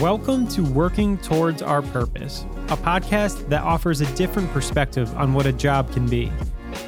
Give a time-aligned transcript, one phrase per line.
[0.00, 5.46] Welcome to Working Towards Our Purpose, a podcast that offers a different perspective on what
[5.46, 6.30] a job can be.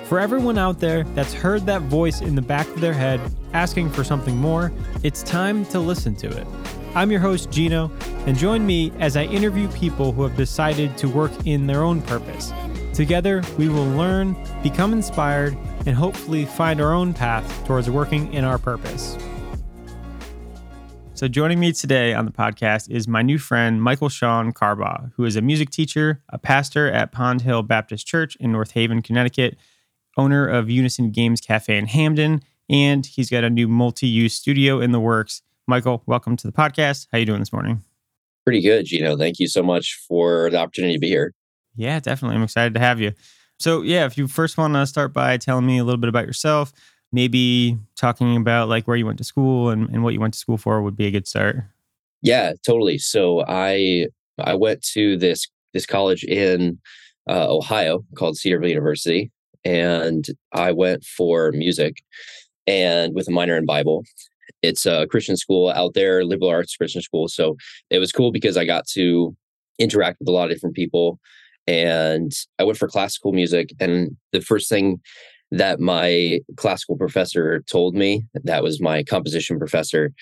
[0.05, 3.19] For everyone out there that's heard that voice in the back of their head
[3.55, 4.71] asking for something more,
[5.05, 6.47] it's time to listen to it.
[6.95, 7.91] I'm your host, Gino,
[8.27, 12.03] and join me as I interview people who have decided to work in their own
[12.03, 12.53] purpose.
[12.93, 15.57] Together, we will learn, become inspired,
[15.87, 19.17] and hopefully find our own path towards working in our purpose.
[21.19, 25.25] So, joining me today on the podcast is my new friend, Michael Shawn Carbaugh, who
[25.25, 29.57] is a music teacher, a pastor at Pond Hill Baptist Church in North Haven, Connecticut,
[30.17, 32.41] owner of Unison Games Cafe in Hamden,
[32.71, 35.43] and he's got a new multi-use studio in the works.
[35.67, 37.09] Michael, welcome to the podcast.
[37.11, 37.83] How are you doing this morning?
[38.47, 39.17] Pretty good, Gino.
[39.17, 41.35] Thank you so much for the opportunity to be here.
[41.75, 42.37] Yeah, definitely.
[42.37, 43.11] I'm excited to have you.
[43.59, 46.27] So, yeah, if you first want to start by telling me a little bit about
[46.27, 46.73] yourself,
[47.13, 50.41] maybe talking about like where you went to school and, and what you went to
[50.41, 51.65] school for would be a good start.
[52.23, 52.99] Yeah, totally.
[52.99, 54.07] So I
[54.39, 56.79] I went to this this college in
[57.29, 59.31] uh, Ohio called Cedarville University,
[59.65, 62.03] and I went for music
[62.67, 64.05] and with a minor in Bible.
[64.63, 67.29] It's a Christian school out there, liberal arts Christian school.
[67.29, 67.57] So
[67.91, 69.37] it was cool because I got to
[69.79, 71.19] interact with a lot of different people.
[71.67, 73.73] And I went for classical music.
[73.79, 75.01] And the first thing
[75.51, 80.13] that my classical professor told me, that was my composition professor,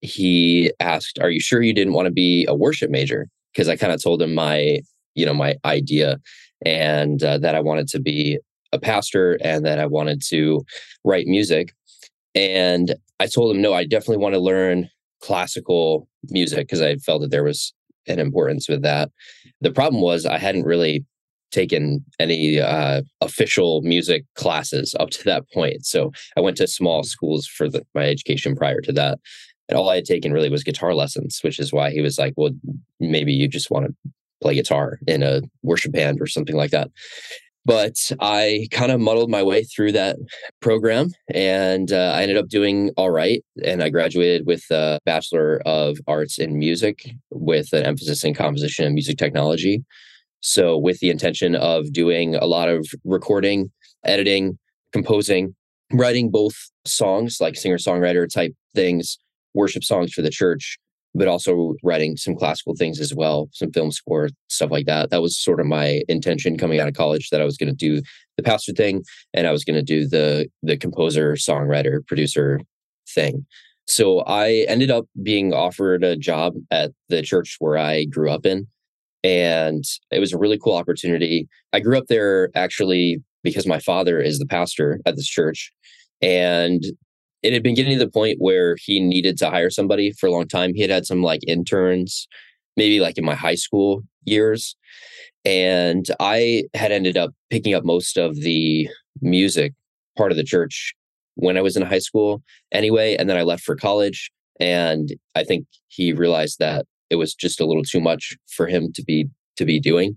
[0.00, 3.28] he asked, Are you sure you didn't want to be a worship major?
[3.52, 4.80] Because I kind of told him my,
[5.14, 6.18] you know, my idea
[6.64, 8.38] and uh, that I wanted to be
[8.72, 10.64] a pastor and that I wanted to
[11.04, 11.74] write music.
[12.34, 14.88] And I told him, no, I definitely want to learn
[15.20, 17.72] classical music because I felt that there was
[18.08, 19.10] an importance with that.
[19.60, 21.04] The problem was I hadn't really
[21.52, 25.86] taken any uh, official music classes up to that point.
[25.86, 29.18] So I went to small schools for the, my education prior to that.
[29.68, 32.34] And all I had taken really was guitar lessons, which is why he was like,
[32.36, 32.50] well,
[32.98, 33.94] maybe you just want to
[34.42, 36.90] play guitar in a worship band or something like that.
[37.64, 40.16] But I kind of muddled my way through that
[40.60, 43.44] program and uh, I ended up doing all right.
[43.64, 48.84] And I graduated with a Bachelor of Arts in Music with an emphasis in composition
[48.84, 49.84] and music technology.
[50.42, 53.70] So, with the intention of doing a lot of recording,
[54.04, 54.58] editing,
[54.92, 55.54] composing,
[55.92, 56.54] writing both
[56.84, 59.18] songs like singer songwriter type things,
[59.54, 60.78] worship songs for the church,
[61.14, 65.10] but also writing some classical things as well, some film score, stuff like that.
[65.10, 67.76] That was sort of my intention coming out of college that I was going to
[67.76, 68.02] do
[68.36, 72.60] the pastor thing and I was going to do the the composer, songwriter, producer
[73.08, 73.46] thing.
[73.86, 78.46] So I ended up being offered a job at the church where I grew up
[78.46, 78.68] in
[79.24, 81.48] and it was a really cool opportunity.
[81.72, 85.72] I grew up there actually because my father is the pastor at this church.
[86.20, 86.82] And
[87.42, 90.30] it had been getting to the point where he needed to hire somebody for a
[90.30, 90.74] long time.
[90.74, 92.28] He had had some like interns,
[92.76, 94.76] maybe like in my high school years.
[95.44, 98.88] And I had ended up picking up most of the
[99.20, 99.72] music
[100.16, 100.94] part of the church
[101.34, 103.16] when I was in high school anyway.
[103.16, 104.30] And then I left for college.
[104.60, 108.92] And I think he realized that it was just a little too much for him
[108.94, 110.16] to be to be doing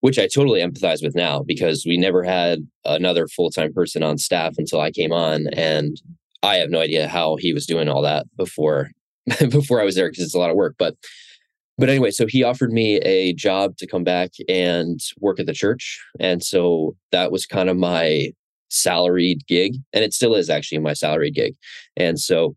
[0.00, 4.54] which I totally empathize with now because we never had another full-time person on staff
[4.56, 6.00] until I came on and
[6.42, 8.90] I have no idea how he was doing all that before
[9.50, 10.94] before I was there because it's a lot of work but
[11.76, 15.52] but anyway so he offered me a job to come back and work at the
[15.52, 18.30] church and so that was kind of my
[18.70, 21.54] salaried gig and it still is actually my salaried gig
[21.96, 22.54] and so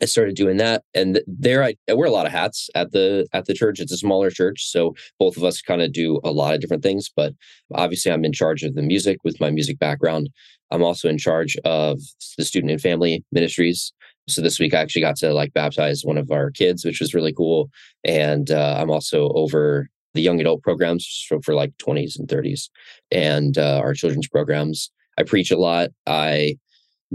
[0.00, 3.26] I started doing that, and there I, I, wear a lot of hats at the
[3.32, 3.80] at the church.
[3.80, 6.84] It's a smaller church, so both of us kind of do a lot of different
[6.84, 7.10] things.
[7.14, 7.34] But
[7.74, 10.30] obviously, I'm in charge of the music with my music background.
[10.70, 11.98] I'm also in charge of
[12.38, 13.92] the student and family ministries.
[14.28, 17.14] So this week, I actually got to like baptize one of our kids, which was
[17.14, 17.68] really cool.
[18.04, 22.68] And uh, I'm also over the young adult programs for, for like 20s and 30s,
[23.10, 24.90] and uh, our children's programs.
[25.18, 25.90] I preach a lot.
[26.06, 26.58] I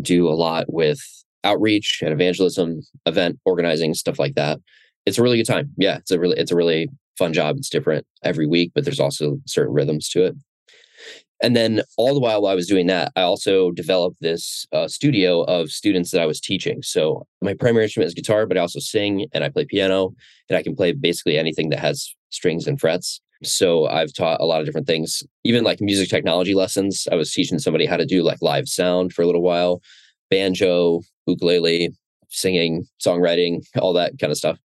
[0.01, 0.99] do a lot with
[1.45, 4.59] outreach and evangelism, event organizing, stuff like that.
[5.05, 5.71] It's a really good time.
[5.77, 7.57] Yeah, it's a really it's a really fun job.
[7.57, 10.35] It's different every week, but there's also certain rhythms to it.
[11.41, 14.87] And then all the while, while I was doing that, I also developed this uh,
[14.87, 16.81] studio of students that I was teaching.
[16.81, 20.13] So my primary instrument is guitar, but I also sing and I play piano,
[20.49, 23.21] and I can play basically anything that has strings and frets.
[23.43, 27.05] So I've taught a lot of different things, even like music technology lessons.
[27.11, 29.81] I was teaching somebody how to do like live sound for a little while,
[30.29, 31.89] banjo, ukulele,
[32.29, 34.59] singing, songwriting, all that kind of stuff.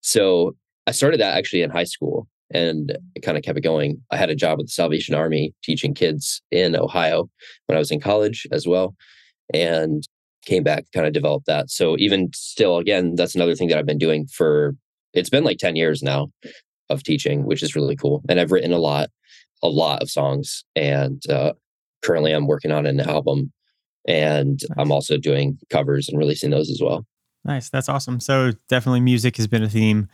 [0.00, 0.56] So
[0.86, 4.00] I started that actually in high school and it kind of kept it going.
[4.10, 7.28] I had a job with the Salvation Army teaching kids in Ohio
[7.66, 8.94] when I was in college as well.
[9.52, 10.06] And
[10.44, 11.70] came back, kind of developed that.
[11.70, 14.76] So even still, again, that's another thing that I've been doing for
[15.12, 16.30] it's been like 10 years now
[16.88, 18.22] of teaching, which is really cool.
[18.28, 19.08] And I've written a lot,
[19.62, 20.64] a lot of songs.
[20.76, 21.54] And uh,
[22.02, 23.52] currently I'm working on an album
[24.06, 24.78] and nice.
[24.78, 27.06] I'm also doing covers and releasing those as well.
[27.44, 27.68] Nice.
[27.68, 28.20] That's awesome.
[28.20, 30.08] So definitely music has been a theme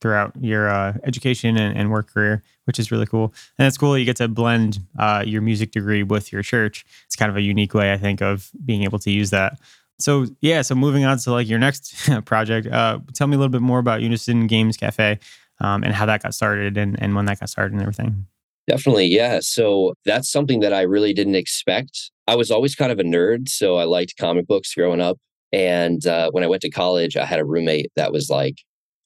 [0.00, 3.32] throughout your uh, education and, and, work career, which is really cool.
[3.58, 6.84] And it's cool that you get to blend uh, your music degree with your church.
[7.06, 9.58] It's kind of a unique way, I think, of being able to use that.
[9.98, 11.94] So yeah, so moving on to like your next
[12.26, 15.18] project, uh, tell me a little bit more about Unison Games Cafe
[15.60, 18.26] um, and how that got started and, and when that got started and everything.
[18.68, 19.38] Definitely, yeah.
[19.40, 22.10] So that's something that I really didn't expect.
[22.26, 25.18] I was always kind of a nerd, so I liked comic books growing up.
[25.52, 28.56] And uh, when I went to college, I had a roommate that was like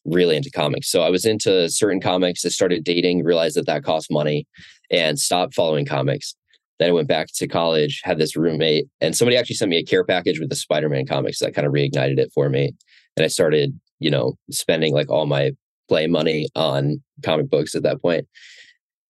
[0.07, 0.91] really into comics.
[0.91, 2.45] So I was into certain comics.
[2.45, 4.47] I started dating, realized that that cost money,
[4.91, 6.35] and stopped following comics.
[6.79, 9.85] Then I went back to college, had this roommate, and somebody actually sent me a
[9.85, 12.73] care package with the Spider Man comics that kind of reignited it for me.
[13.19, 15.51] And I started, you know, spending like all my
[15.89, 18.27] play money on comic books at that point.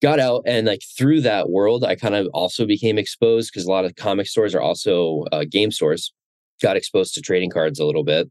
[0.02, 3.70] Got out and like through that world, I kind of also became exposed because a
[3.70, 6.12] lot of comic stores are also uh, game stores.
[6.62, 8.30] Got exposed to trading cards a little bit.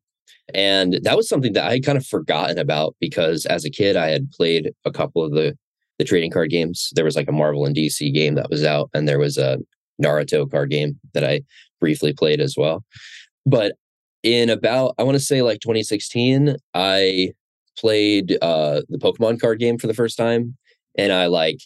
[0.54, 3.95] And that was something that I had kind of forgotten about because as a kid,
[3.95, 5.56] I had played a couple of the
[6.00, 6.89] the trading card games.
[6.95, 9.60] There was like a Marvel and DC game that was out, and there was a
[10.01, 11.42] Naruto card game that I
[11.80, 12.83] briefly played as well.
[13.45, 13.74] But
[14.24, 17.31] in about, I want to say like 2016, I
[17.77, 20.57] played uh, the Pokemon card game for the first time,
[20.97, 21.59] and I like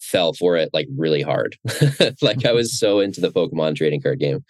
[0.00, 1.56] fell for it like really hard.
[2.22, 4.44] like I was so into the Pokemon trading card game.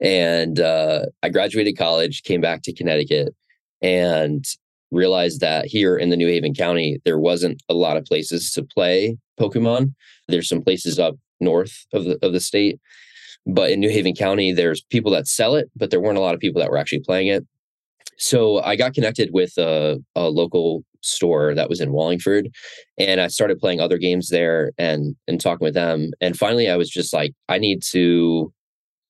[0.00, 3.34] And uh, I graduated college, came back to Connecticut,
[3.82, 4.44] and
[4.90, 8.62] realized that here in the New Haven County, there wasn't a lot of places to
[8.62, 9.94] play Pokemon.
[10.28, 12.80] There's some places up north of the of the state.
[13.46, 16.34] But in New Haven County, there's people that sell it, but there weren't a lot
[16.34, 17.46] of people that were actually playing it.
[18.18, 22.48] So I got connected with a, a local store that was in Wallingford,
[22.98, 26.10] and I started playing other games there and and talking with them.
[26.20, 28.52] And finally, I was just like, I need to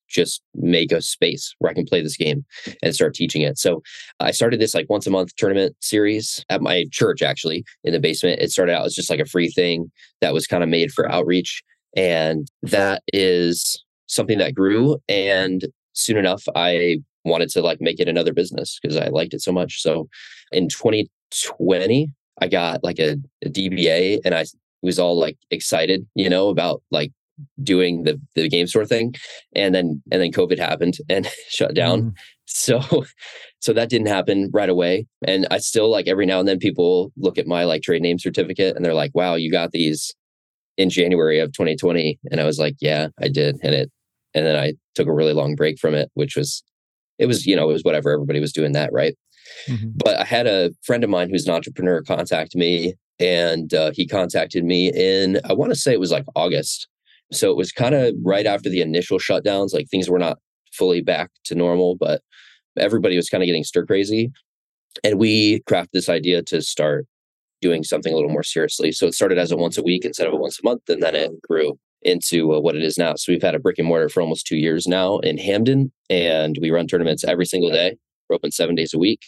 [0.08, 2.44] just make a space where I can play this game
[2.82, 3.58] and start teaching it.
[3.58, 3.82] So
[4.20, 8.00] I started this like once a month tournament series at my church, actually, in the
[8.00, 8.40] basement.
[8.40, 9.90] It started out as just like a free thing
[10.20, 11.62] that was kind of made for outreach.
[11.96, 14.98] And that is something that grew.
[15.08, 19.42] And soon enough, I wanted to like make it another business because I liked it
[19.42, 19.82] so much.
[19.82, 20.08] So
[20.52, 20.68] in
[21.30, 24.44] 2020, I got like a, a DBA and I
[24.82, 27.12] was all like excited, you know, about like
[27.62, 29.14] doing the the game store thing
[29.54, 32.14] and then and then covid happened and shut down mm.
[32.46, 32.80] so
[33.60, 37.12] so that didn't happen right away and i still like every now and then people
[37.16, 40.14] look at my like trade name certificate and they're like wow you got these
[40.76, 43.90] in january of 2020 and i was like yeah i did and it
[44.34, 46.62] and then i took a really long break from it which was
[47.18, 49.16] it was you know it was whatever everybody was doing that right
[49.66, 49.88] mm-hmm.
[49.96, 54.06] but i had a friend of mine who's an entrepreneur contact me and uh, he
[54.06, 56.88] contacted me in i want to say it was like august
[57.32, 60.38] so it was kind of right after the initial shutdowns, like things were not
[60.72, 62.22] fully back to normal, but
[62.78, 64.30] everybody was kind of getting stir crazy.
[65.04, 67.06] And we crafted this idea to start
[67.60, 68.92] doing something a little more seriously.
[68.92, 71.02] So it started as a once a week instead of a once a month, and
[71.02, 73.14] then it grew into uh, what it is now.
[73.16, 76.56] So we've had a brick and mortar for almost two years now in Hamden, and
[76.60, 77.96] we run tournaments every single day.
[78.28, 79.20] We're open seven days a week,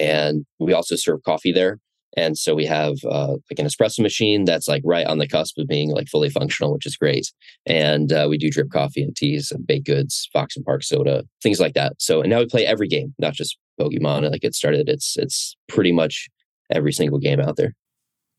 [0.00, 1.78] and we also serve coffee there.
[2.16, 5.56] And so we have uh, like an espresso machine that's like right on the cusp
[5.58, 7.30] of being like fully functional, which is great.
[7.66, 11.60] And uh, we do drip coffee and teas and baked goods, Foxon Park soda, things
[11.60, 11.92] like that.
[11.98, 14.28] So and now we play every game, not just Pokemon.
[14.30, 16.28] Like it started, it's it's pretty much
[16.70, 17.74] every single game out there.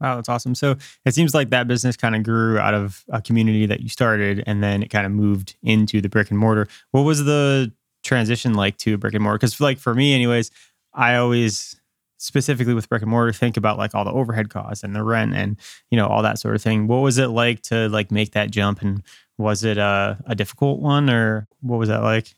[0.02, 0.56] Wow, that's awesome.
[0.56, 3.90] So it seems like that business kind of grew out of a community that you
[3.90, 6.68] started, and then it kind of moved into the brick and mortar.
[6.90, 7.72] What was the
[8.04, 9.38] transition like to brick and mortar?
[9.38, 10.50] Because like for me, anyways,
[10.94, 11.80] I always
[12.18, 15.34] specifically with brick and mortar think about like all the overhead costs and the rent
[15.34, 15.58] and
[15.90, 18.52] you know all that sort of thing what was it like to like make that
[18.52, 19.02] jump and
[19.40, 22.36] was it a, a difficult one or what was that like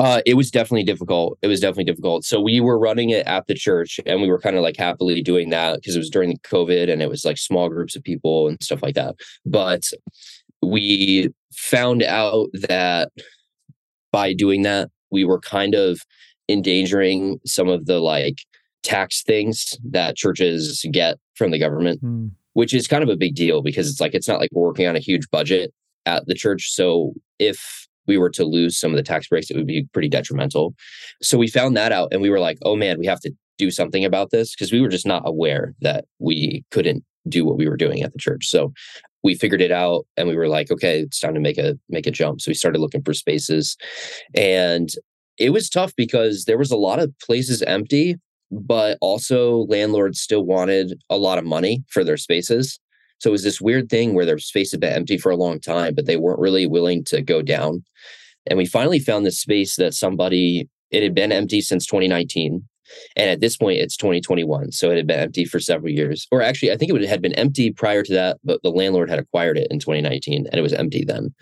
[0.00, 1.36] uh, it was definitely difficult.
[1.42, 2.24] It was definitely difficult.
[2.24, 5.20] So we were running it at the church, and we were kind of like happily
[5.20, 8.48] doing that because it was during COVID, and it was like small groups of people
[8.48, 9.16] and stuff like that.
[9.44, 9.82] But
[10.62, 13.12] we found out that
[14.10, 16.00] by doing that, we were kind of
[16.50, 18.38] endangering some of the like
[18.82, 22.30] tax things that churches get from the government, mm.
[22.54, 24.86] which is kind of a big deal because it's like it's not like we're working
[24.86, 25.72] on a huge budget
[26.06, 26.70] at the church.
[26.70, 30.08] So if we were to lose some of the tax breaks, it would be pretty
[30.08, 30.74] detrimental.
[31.22, 33.70] So we found that out and we were like, oh man, we have to do
[33.70, 37.68] something about this because we were just not aware that we couldn't do what we
[37.68, 38.46] were doing at the church.
[38.46, 38.72] So
[39.22, 42.06] we figured it out and we were like, okay, it's time to make a make
[42.06, 42.40] a jump.
[42.40, 43.76] So we started looking for spaces.
[44.34, 44.88] And
[45.40, 48.16] it was tough because there was a lot of places empty
[48.50, 52.80] but also landlords still wanted a lot of money for their spaces.
[53.18, 55.60] So it was this weird thing where their space had been empty for a long
[55.60, 57.84] time, but they weren't really willing to go down.
[58.46, 62.66] And we finally found this space that somebody, it had been empty since 2019.
[63.14, 64.72] And at this point, it's 2021.
[64.72, 66.26] So it had been empty for several years.
[66.32, 69.20] Or actually, I think it had been empty prior to that, but the landlord had
[69.20, 71.32] acquired it in 2019 and it was empty then.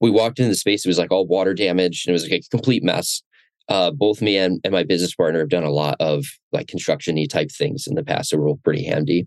[0.00, 2.40] We walked into the space, it was like all water damaged and it was like
[2.40, 3.22] a complete mess.
[3.68, 7.22] Uh, both me and, and my business partner have done a lot of like construction
[7.28, 8.30] type things in the past.
[8.30, 9.26] So we're pretty handy.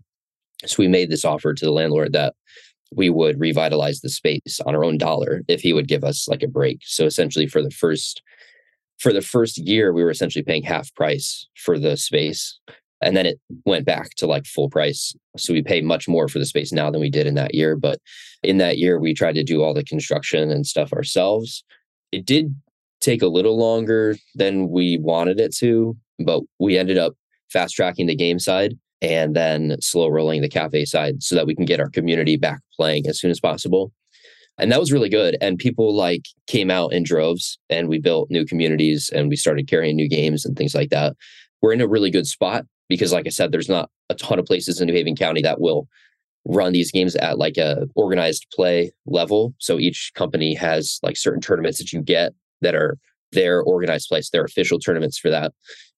[0.66, 2.34] So we made this offer to the landlord that
[2.94, 6.42] we would revitalize the space on our own dollar if he would give us like
[6.42, 6.80] a break.
[6.82, 8.22] So essentially for the first
[8.98, 12.58] for the first year we were essentially paying half price for the space
[13.02, 15.14] and then it went back to like full price.
[15.36, 17.76] So we pay much more for the space now than we did in that year,
[17.76, 17.98] but
[18.42, 21.64] in that year we tried to do all the construction and stuff ourselves.
[22.12, 22.54] It did
[23.00, 27.14] take a little longer than we wanted it to, but we ended up
[27.50, 31.54] fast tracking the game side and then slow rolling the cafe side so that we
[31.54, 33.92] can get our community back playing as soon as possible.
[34.58, 35.36] And that was really good.
[35.40, 39.66] And people like came out in droves and we built new communities and we started
[39.66, 41.16] carrying new games and things like that.
[41.62, 44.46] We're in a really good spot because, like I said, there's not a ton of
[44.46, 45.88] places in New Haven County that will
[46.44, 49.54] run these games at like a organized play level.
[49.58, 52.32] So each company has like certain tournaments that you get
[52.62, 52.98] that are
[53.30, 55.52] their organized place, their official tournaments for that.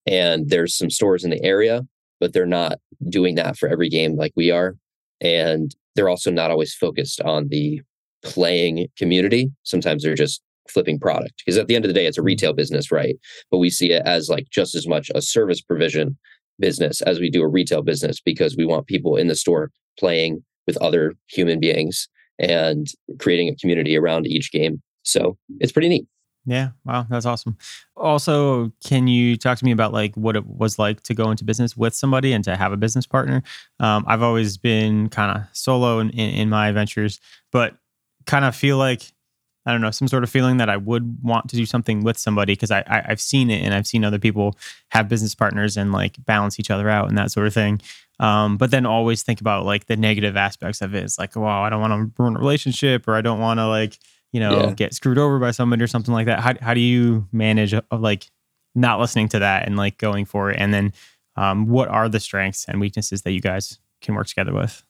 [0.07, 1.83] And there's some stores in the area
[2.21, 2.79] but they're not
[3.11, 4.77] doing that for every game like we are.
[5.21, 7.83] And they're also not always focused on the
[8.23, 9.51] playing community.
[9.65, 12.27] Sometimes they're just flipping product because at the end of the day, it's a mm-hmm.
[12.27, 13.17] retail business, right?
[13.51, 16.17] But we see it as like just as much a service provision
[16.59, 20.45] business as we do a retail business because we want people in the store playing
[20.67, 22.09] with other human beings
[22.39, 22.87] and
[23.19, 24.83] creating a community around each game.
[25.03, 26.07] So it's pretty neat.
[26.47, 26.71] Yeah.
[26.85, 27.07] Wow.
[27.09, 27.57] That's awesome.
[27.97, 31.45] Also, can you talk to me about like what it was like to go into
[31.45, 33.43] business with somebody and to have a business partner?
[33.81, 37.19] Um, I've always been kind of solo in, in, in my ventures,
[37.51, 37.77] but
[38.27, 39.13] kind of feel like,
[39.67, 42.19] I don't know, some sort of feeling that I would want to do something with
[42.19, 44.57] somebody because I, I have seen it and I've seen other people
[44.91, 47.81] have business partners and like balance each other out and that sort of thing.
[48.21, 51.03] Um, but then always think about like the negative aspects of it.
[51.03, 53.67] It's like, wow, I don't want to ruin a relationship or I don't want to
[53.67, 53.99] like
[54.35, 54.73] you know, yeah.
[54.73, 56.41] get screwed over by somebody or something like that.
[56.41, 58.27] How how do you manage uh, like
[58.75, 60.57] not listening to that and like going for it?
[60.59, 60.93] And then
[61.37, 64.83] um, what are the strengths and weaknesses that you guys can work together with?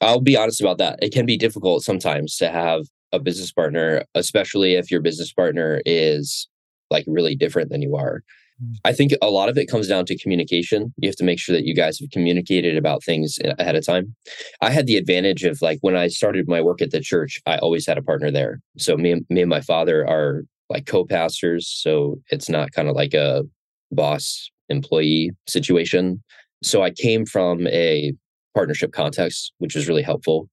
[0.00, 1.00] I'll be honest about that.
[1.02, 5.80] It can be difficult sometimes to have a business partner, especially if your business partner
[5.84, 6.48] is
[6.90, 8.22] like really different than you are.
[8.62, 8.76] Mm.
[8.84, 10.94] I think a lot of it comes down to communication.
[10.96, 14.14] You have to make sure that you guys have communicated about things ahead of time.
[14.60, 17.58] I had the advantage of like when I started my work at the church, I
[17.58, 18.60] always had a partner there.
[18.78, 22.96] So me and me and my father are like co-pastors, so it's not kind of
[22.96, 23.44] like a
[23.92, 26.22] boss employee situation.
[26.62, 28.12] So I came from a
[28.54, 30.48] partnership context, which was really helpful.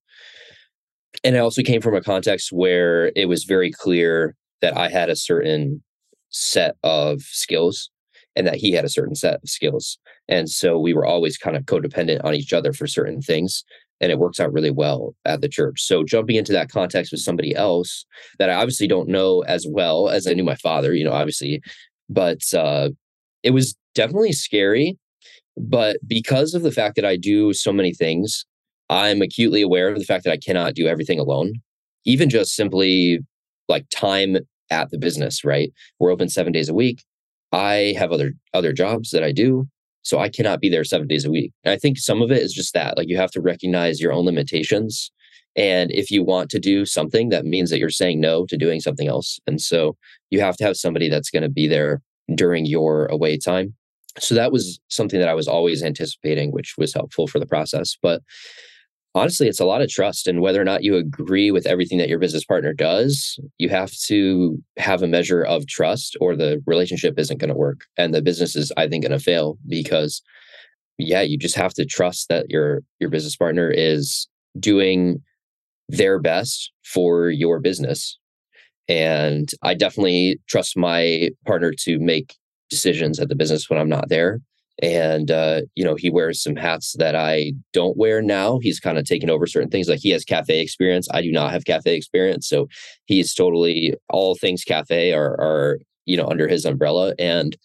[1.24, 5.10] And I also came from a context where it was very clear that I had
[5.10, 5.84] a certain
[6.30, 7.90] set of skills
[8.36, 9.98] and that he had a certain set of skills.
[10.28, 13.64] And so we were always kind of codependent on each other for certain things.
[14.02, 15.82] And it works out really well at the church.
[15.82, 18.06] So jumping into that context with somebody else
[18.40, 21.62] that I obviously don't know as well as I knew my father, you know, obviously,
[22.10, 22.90] but uh,
[23.44, 24.98] it was definitely scary.
[25.56, 28.46] But because of the fact that I do so many things,
[28.94, 31.56] I'm acutely aware of the fact that I cannot do everything alone.
[32.06, 33.20] Even just simply
[33.68, 34.38] like time
[34.70, 35.74] at the business, right?
[36.00, 37.04] We're open seven days a week.
[37.52, 39.68] I have other other jobs that I do,
[40.04, 41.52] so I cannot be there seven days a week.
[41.64, 44.14] And I think some of it is just that, like you have to recognize your
[44.14, 45.12] own limitations.
[45.56, 48.80] And if you want to do something, that means that you're saying no to doing
[48.80, 49.40] something else.
[49.48, 49.96] And so
[50.30, 52.02] you have to have somebody that's going to be there
[52.36, 53.74] during your away time.
[54.20, 57.98] So that was something that I was always anticipating, which was helpful for the process.
[58.02, 58.22] But
[59.16, 60.28] honestly, it's a lot of trust.
[60.28, 63.92] And whether or not you agree with everything that your business partner does, you have
[64.08, 67.82] to have a measure of trust or the relationship isn't going to work.
[67.98, 70.22] And the business is, I think, going to fail because,
[70.98, 74.28] yeah, you just have to trust that your your business partner is
[74.60, 75.22] doing
[75.90, 78.18] their best for your business.
[78.88, 82.36] And I definitely trust my partner to make
[82.70, 84.40] decisions at the business when I'm not there
[84.82, 88.60] and uh, you know he wears some hats that i don't wear now.
[88.60, 91.08] He's kind of taken over certain things like he has cafe experience.
[91.12, 92.68] I do not have cafe experience so
[93.06, 97.56] he's totally all things cafe are, are you know under his umbrella and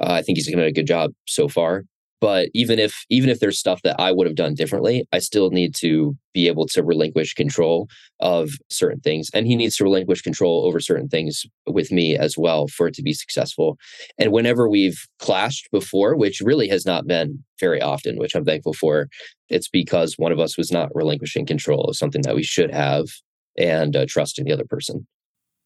[0.00, 1.84] uh, i think he's done a good job so far
[2.20, 5.50] but even if even if there's stuff that i would have done differently i still
[5.50, 7.88] need to be able to relinquish control
[8.20, 9.30] of certain things.
[9.32, 12.94] And he needs to relinquish control over certain things with me as well for it
[12.96, 13.78] to be successful.
[14.18, 18.74] And whenever we've clashed before which really has not been very often which i'm thankful
[18.74, 19.08] for
[19.48, 23.06] it's because one of us was not relinquishing control of something that we should have
[23.56, 25.06] and uh, trusting the other person.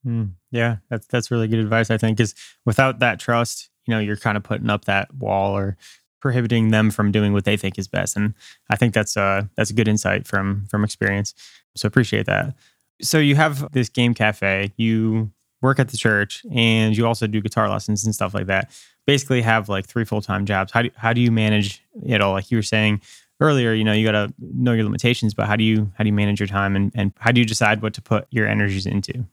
[0.06, 4.00] Mm, yeah that's that's really good advice i think because without that trust you know
[4.00, 5.76] you're kind of putting up that wall or
[6.20, 8.16] prohibiting them from doing what they think is best.
[8.16, 8.34] And
[8.68, 11.34] I think that's uh that's a good insight from from experience.
[11.76, 12.54] So appreciate that.
[13.02, 15.30] So you have this game cafe, you
[15.62, 18.70] work at the church, and you also do guitar lessons and stuff like that.
[19.06, 20.72] Basically, have like three full time jobs.
[20.72, 22.32] How do how do you manage it all?
[22.32, 23.00] Like you were saying
[23.40, 26.08] earlier, you know, you got to know your limitations, but how do you how do
[26.08, 28.86] you manage your time and and how do you decide what to put your energies
[28.86, 29.24] into?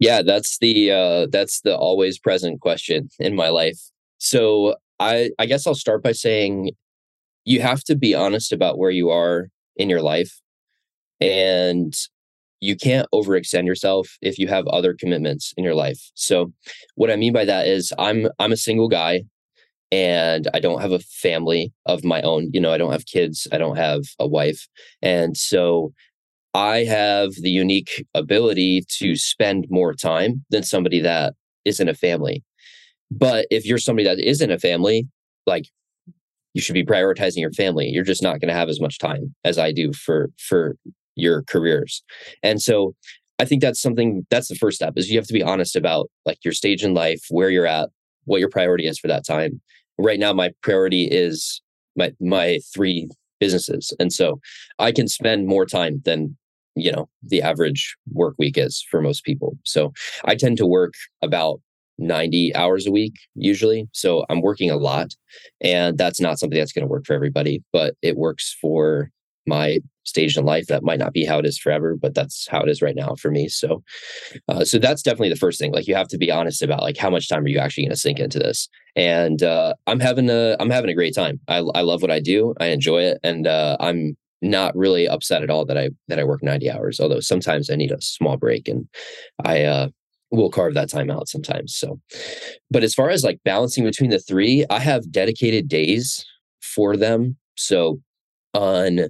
[0.00, 3.78] Yeah, that's the uh, that's the always present question in my life.
[4.18, 6.70] So I I guess I'll start by saying
[7.44, 10.40] you have to be honest about where you are in your life
[11.20, 11.94] and
[12.60, 16.10] you can't overextend yourself if you have other commitments in your life.
[16.14, 16.52] So
[16.94, 19.24] what I mean by that is I'm I'm a single guy
[19.92, 22.50] and I don't have a family of my own.
[22.52, 24.66] You know, I don't have kids, I don't have a wife.
[25.02, 25.92] And so
[26.54, 31.34] I have the unique ability to spend more time than somebody that
[31.64, 32.44] isn't a family.
[33.18, 35.08] But if you're somebody that isn't a family,
[35.46, 35.66] like
[36.54, 37.88] you should be prioritizing your family.
[37.88, 40.76] You're just not going to have as much time as I do for for
[41.16, 42.02] your careers.
[42.42, 42.94] And so
[43.38, 46.10] I think that's something that's the first step is you have to be honest about
[46.24, 47.90] like your stage in life, where you're at,
[48.24, 49.60] what your priority is for that time.
[49.98, 51.60] Right now my priority is
[51.96, 53.08] my my three
[53.40, 53.92] businesses.
[53.98, 54.40] And so
[54.78, 56.36] I can spend more time than
[56.76, 59.58] you know the average work week is for most people.
[59.64, 59.92] So
[60.24, 61.60] I tend to work about
[61.98, 63.88] 90 hours a week usually.
[63.92, 65.14] So I'm working a lot
[65.60, 69.10] and that's not something that's going to work for everybody, but it works for
[69.46, 70.66] my stage in life.
[70.66, 73.14] That might not be how it is forever, but that's how it is right now
[73.14, 73.48] for me.
[73.48, 73.82] So,
[74.48, 75.72] uh, so that's definitely the first thing.
[75.72, 77.90] Like you have to be honest about like how much time are you actually going
[77.90, 78.68] to sink into this?
[78.96, 81.40] And uh, I'm having a I'm having a great time.
[81.48, 82.54] I I love what I do.
[82.60, 86.24] I enjoy it, and uh, I'm not really upset at all that I that I
[86.24, 87.00] work 90 hours.
[87.00, 88.86] Although sometimes I need a small break, and
[89.44, 89.88] I uh,
[90.36, 91.74] we'll carve that time out sometimes.
[91.74, 92.00] So,
[92.70, 96.24] but as far as like balancing between the three, I have dedicated days
[96.60, 97.36] for them.
[97.56, 98.00] So
[98.52, 99.08] on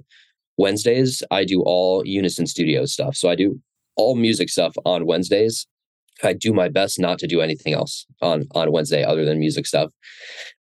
[0.57, 3.15] Wednesdays, I do all Unison Studio stuff.
[3.15, 3.59] So I do
[3.95, 5.67] all music stuff on Wednesdays.
[6.23, 9.65] I do my best not to do anything else on on Wednesday other than music
[9.65, 9.91] stuff.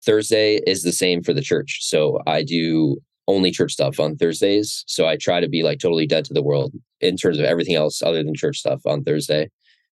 [0.04, 1.80] Thursday is the same for the church.
[1.82, 2.98] So I do
[3.28, 4.84] only church stuff on Thursdays.
[4.88, 7.76] So I try to be like totally dead to the world in terms of everything
[7.76, 9.50] else other than church stuff on Thursday.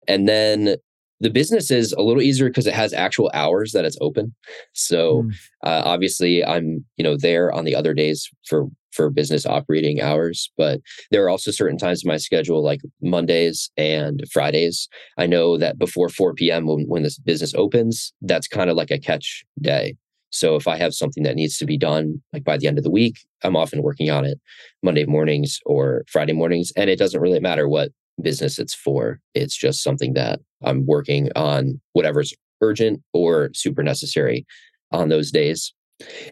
[0.08, 0.76] And then
[1.20, 4.36] the business is a little easier because it has actual hours that it's open.
[4.74, 5.34] So mm.
[5.66, 10.52] uh, obviously, I'm you know there on the other days for for business operating hours,
[10.58, 14.88] but there are also certain times in my schedule, like Mondays and Fridays.
[15.18, 16.68] I know that before 4 p.m.
[16.68, 19.96] when, when this business opens, that's kind of like a catch day.
[20.30, 22.84] So if I have something that needs to be done, like by the end of
[22.84, 24.40] the week, I'm often working on it
[24.82, 27.90] Monday mornings or Friday mornings, and it doesn't really matter what
[28.22, 29.20] business it's for.
[29.34, 34.46] It's just something that I'm working on whatever's urgent or super necessary
[34.92, 35.74] on those days.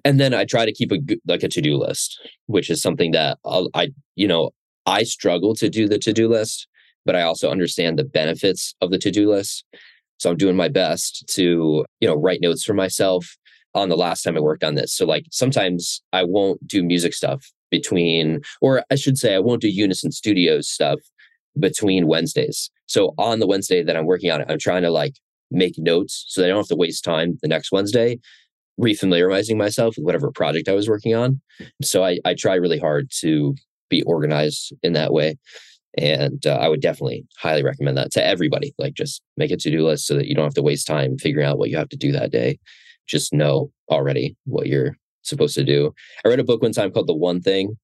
[0.04, 3.38] And then I try to keep a like a to-do list, which is something that
[3.46, 4.52] I'll, I you know,
[4.86, 6.68] I struggle to do the to-do list,
[7.06, 9.64] but I also understand the benefits of the to-do list.
[10.18, 13.38] So I'm doing my best to, you know, write notes for myself
[13.74, 14.96] on the last time I worked on this.
[14.96, 19.62] So like sometimes I won't do music stuff between or I should say I won't
[19.62, 21.00] do Unison Studios stuff
[21.60, 22.72] between Wednesdays.
[22.86, 25.16] So on the Wednesday that I'm working on it, I'm trying to like
[25.50, 28.20] make notes so that I don't have to waste time the next Wednesday
[28.80, 31.42] refamiliarizing myself with whatever project I was working on.
[31.84, 33.56] So I, I try really hard to
[33.90, 35.38] be organized in that way.
[35.98, 38.74] And uh, I would definitely highly recommend that to everybody.
[38.80, 41.46] Like just make a to-do list so that you don't have to waste time figuring
[41.46, 42.60] out what you have to do that day.
[43.08, 45.94] Just know already what you're supposed to do.
[46.24, 47.78] I read a book one time called The One Thing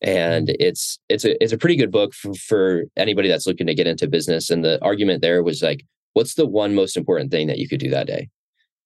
[0.00, 3.74] and it's it's a it's a pretty good book for, for anybody that's looking to
[3.74, 4.50] get into business.
[4.50, 5.84] And the argument there was like
[6.14, 8.28] what's the one most important thing that you could do that day?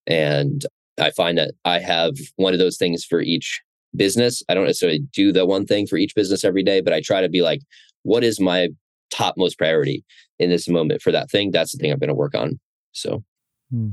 [0.07, 0.65] And
[1.01, 3.63] i find that i have one of those things for each
[3.95, 4.43] business.
[4.49, 7.21] I don't necessarily do the one thing for each business every day but i try
[7.21, 7.61] to be like
[8.03, 8.69] what is my
[9.11, 10.05] top most priority
[10.39, 11.51] in this moment for that thing?
[11.51, 12.59] That's the thing i'm going to work on
[12.93, 13.23] so.
[13.71, 13.91] Hmm.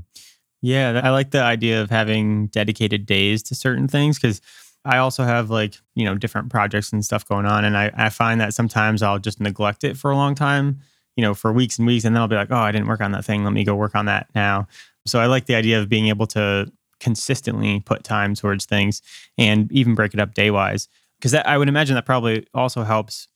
[0.62, 4.42] yeah i like the idea of having dedicated days to certain things because
[4.86, 7.66] I also have like, you know, different projects and stuff going on.
[7.66, 10.80] And I, I find that sometimes I'll just neglect it for a long time,
[11.16, 12.06] you know, for weeks and weeks.
[12.06, 13.44] And then I'll be like, oh, I didn't work on that thing.
[13.44, 14.68] Let me go work on that now.
[15.06, 19.02] So I like the idea of being able to consistently put time towards things
[19.38, 20.88] and even break it up day wise.
[21.20, 23.28] Because I would imagine that probably also helps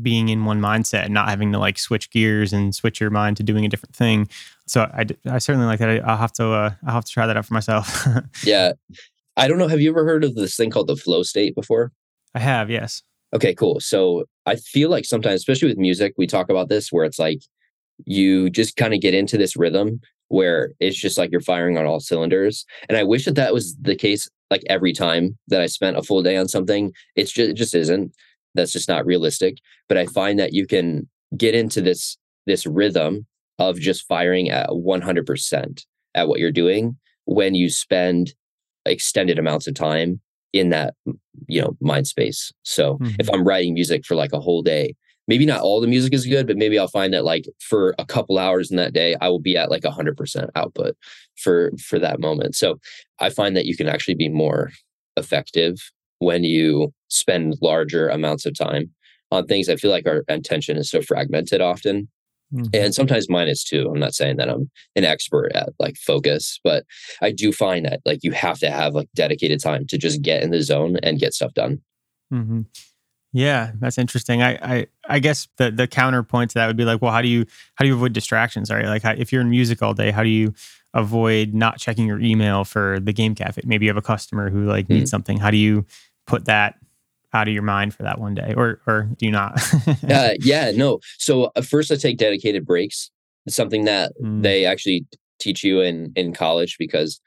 [0.00, 3.36] being in one mindset and not having to like switch gears and switch your mind
[3.36, 4.28] to doing a different thing.
[4.66, 5.90] So I, I certainly like that.
[5.90, 8.06] I, will have to uh, I'll have to try that out for myself.
[8.44, 8.72] yeah,
[9.36, 9.68] I don't know.
[9.68, 11.92] Have you ever heard of this thing called the flow state before?
[12.34, 12.70] I have.
[12.70, 13.02] Yes.
[13.34, 13.80] Okay, cool.
[13.80, 17.40] So I feel like sometimes, especially with music, we talk about this where it's like
[18.04, 21.86] you just kind of get into this rhythm where it's just like you're firing on
[21.86, 22.64] all cylinders.
[22.88, 26.02] And I wish that that was the case like every time that I spent a
[26.02, 26.92] full day on something.
[27.16, 28.12] It's just it just isn't.
[28.54, 29.56] That's just not realistic.
[29.88, 33.26] But I find that you can get into this this rhythm
[33.58, 38.34] of just firing at 100% at what you're doing when you spend
[38.86, 40.20] extended amounts of time
[40.52, 40.94] in that
[41.48, 42.52] you know mind space.
[42.62, 43.14] So mm-hmm.
[43.18, 44.94] if i'm writing music for like a whole day
[45.28, 48.04] maybe not all the music is good but maybe i'll find that like for a
[48.04, 50.96] couple hours in that day i will be at like 100% output
[51.36, 52.54] for for that moment.
[52.54, 52.78] So
[53.18, 54.70] i find that you can actually be more
[55.16, 55.76] effective
[56.18, 58.90] when you spend larger amounts of time
[59.30, 59.68] on things.
[59.68, 62.08] I feel like our attention is so fragmented often
[62.52, 62.68] Mm-hmm.
[62.74, 63.90] And sometimes mine is too.
[63.90, 66.84] I'm not saying that I'm an expert at like focus, but
[67.22, 70.42] I do find that like you have to have like dedicated time to just get
[70.42, 71.80] in the zone and get stuff done.
[72.32, 72.62] Mm-hmm.
[73.34, 74.42] Yeah, that's interesting.
[74.42, 77.28] I, I I guess the the counterpoint to that would be like, well, how do
[77.28, 78.70] you how do you avoid distractions?
[78.70, 80.52] Right, like how, if you're in music all day, how do you
[80.92, 83.62] avoid not checking your email for the game cafe?
[83.64, 84.98] Maybe you have a customer who like mm-hmm.
[84.98, 85.38] needs something.
[85.38, 85.86] How do you
[86.26, 86.76] put that
[87.34, 89.60] out of your mind for that one day or or do you not?
[90.08, 90.98] Uh, yeah no.
[91.18, 93.10] So uh, first i take dedicated breaks.
[93.46, 94.42] It's something that mm.
[94.42, 95.06] they actually
[95.38, 97.20] teach you in in college because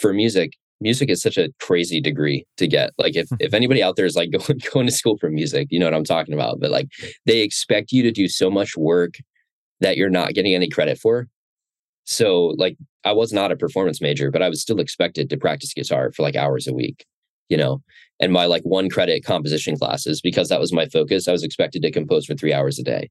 [0.00, 2.90] for music music is such a crazy degree to get.
[2.98, 5.78] Like if if anybody out there is like going, going to school for music you
[5.78, 6.88] know what i'm talking about but like
[7.24, 9.14] they expect you to do so much work
[9.80, 11.28] that you're not getting any credit for.
[12.04, 15.72] So like i was not a performance major but i was still expected to practice
[15.72, 17.04] guitar for like hours a week
[17.48, 17.82] you know
[18.20, 21.82] and my like one credit composition classes because that was my focus i was expected
[21.82, 23.08] to compose for three hours a day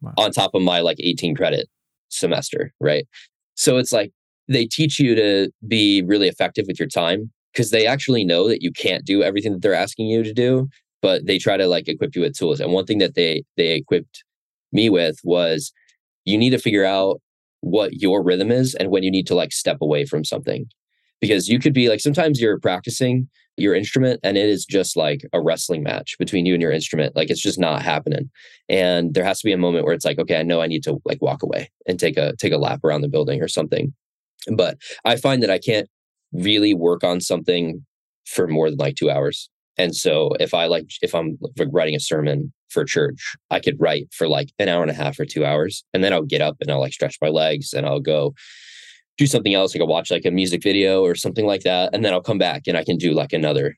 [0.00, 0.12] wow.
[0.18, 1.68] on top of my like 18 credit
[2.08, 3.06] semester right?
[3.54, 4.12] So it's like
[4.48, 8.62] they teach you to be really effective with your time because they actually know that
[8.62, 10.68] you can't do everything that they're asking you to do
[11.02, 12.60] but they try to like equip you with tools.
[12.60, 14.24] And one thing that they they equipped
[14.70, 15.72] me with was
[16.24, 17.20] you need to figure out
[17.60, 20.66] what your rhythm is and when you need to like step away from something.
[21.20, 25.22] Because you could be like sometimes you're practicing your instrument and it is just like
[25.32, 28.30] a wrestling match between you and your instrument like it's just not happening.
[28.68, 30.82] And there has to be a moment where it's like okay i know i need
[30.84, 33.92] to like walk away and take a take a lap around the building or something.
[34.54, 35.88] But i find that i can't
[36.32, 37.84] really work on something
[38.26, 39.50] for more than like 2 hours.
[39.78, 41.38] And so if i like if i'm
[41.70, 45.20] writing a sermon for church i could write for like an hour and a half
[45.20, 47.84] or 2 hours and then i'll get up and i'll like stretch my legs and
[47.86, 48.34] i'll go
[49.18, 49.74] do something else.
[49.74, 51.90] Like I watch like a music video or something like that.
[51.92, 53.76] And then I'll come back and I can do like another,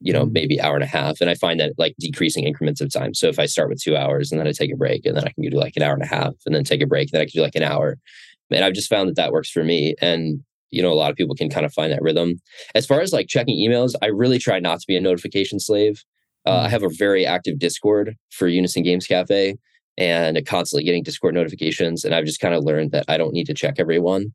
[0.00, 0.32] you know, mm.
[0.32, 1.20] maybe hour and a half.
[1.20, 3.14] And I find that like decreasing increments of time.
[3.14, 5.24] So if I start with two hours and then I take a break and then
[5.24, 7.12] I can do like an hour and a half and then take a break, and
[7.12, 7.98] then I can do like an hour.
[8.50, 9.94] And I've just found that that works for me.
[10.00, 10.40] And,
[10.70, 12.40] you know, a lot of people can kind of find that rhythm.
[12.74, 16.02] As far as like checking emails, I really try not to be a notification slave.
[16.46, 16.70] Uh, I mm.
[16.70, 19.56] have a very active Discord for Unison Games Cafe
[19.98, 22.04] and constantly getting Discord notifications.
[22.04, 24.32] And I've just kind of learned that I don't need to check everyone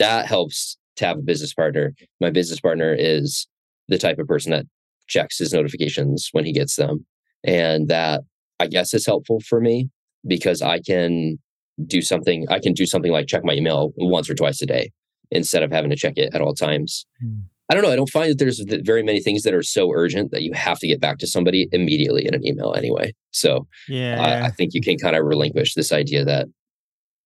[0.00, 1.94] that helps to have a business partner.
[2.20, 3.46] My business partner is
[3.88, 4.66] the type of person that
[5.06, 7.06] checks his notifications when he gets them.
[7.44, 8.22] And that
[8.58, 9.88] I guess is helpful for me
[10.26, 11.38] because I can
[11.86, 14.90] do something, I can do something like check my email once or twice a day
[15.30, 17.06] instead of having to check it at all times.
[17.20, 17.40] Hmm.
[17.70, 17.92] I don't know.
[17.92, 20.80] I don't find that there's very many things that are so urgent that you have
[20.80, 23.12] to get back to somebody immediately in an email anyway.
[23.30, 26.48] So yeah, I, I think you can kind of relinquish this idea that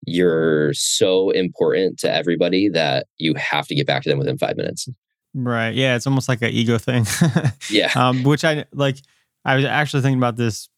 [0.06, 4.56] you're so important to everybody that you have to get back to them within five
[4.56, 4.88] minutes.
[5.34, 5.74] Right.
[5.74, 5.96] Yeah.
[5.96, 7.06] It's almost like an ego thing.
[7.70, 7.90] yeah.
[7.96, 8.98] Um, which I like,
[9.44, 10.68] I was actually thinking about this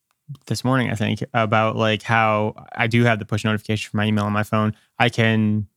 [0.46, 4.06] this morning, I think, about like how I do have the push notification for my
[4.06, 4.74] email on my phone.
[4.98, 5.68] I can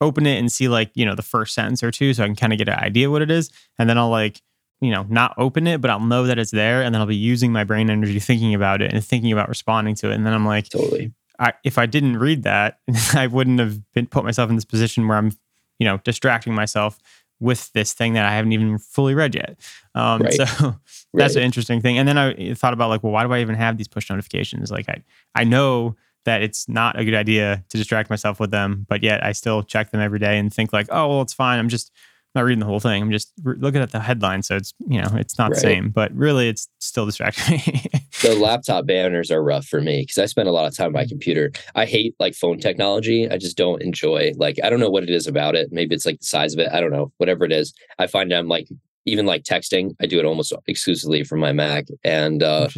[0.00, 2.36] open it and see like, you know, the first sentence or two so I can
[2.36, 3.50] kind of get an idea what it is.
[3.78, 4.42] And then I'll like,
[4.80, 6.82] you know, not open it, but I'll know that it's there.
[6.82, 9.94] And then I'll be using my brain energy thinking about it and thinking about responding
[9.96, 10.14] to it.
[10.14, 12.78] And then I'm like, totally I, if I didn't read that,
[13.14, 15.32] I wouldn't have been put myself in this position where I'm,
[15.78, 16.98] you know, distracting myself
[17.38, 19.58] with this thing that I haven't even fully read yet.
[19.94, 20.32] Um, right.
[20.32, 20.44] So
[21.14, 21.36] that's right.
[21.36, 21.98] an interesting thing.
[21.98, 24.70] And then I thought about like, well, why do I even have these push notifications?
[24.70, 25.02] Like, I
[25.34, 29.24] I know that it's not a good idea to distract myself with them, but yet
[29.24, 31.58] I still check them every day and think like, oh, well, it's fine.
[31.58, 31.92] I'm just
[32.34, 33.02] not reading the whole thing.
[33.02, 35.54] I'm just re- looking at the headline, so it's you know it's not right.
[35.54, 37.60] the same, but really it's still distracting
[38.26, 40.92] the laptop banners are rough for me because I spend a lot of time on
[40.92, 41.52] my computer.
[41.74, 43.28] I hate like phone technology.
[43.28, 45.68] I just don't enjoy like I don't know what it is about it.
[45.72, 46.70] Maybe it's like the size of it.
[46.72, 47.12] I don't know.
[47.18, 48.68] Whatever it is, I find I'm like
[49.04, 49.94] even like texting.
[50.00, 52.68] I do it almost exclusively from my Mac, and uh,